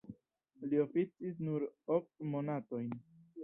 Li 0.71 0.79
oficis 0.83 1.37
nur 1.49 1.67
ok 1.99 2.11
monatojn. 2.33 2.93